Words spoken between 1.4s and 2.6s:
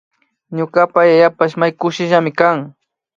may kushillami kan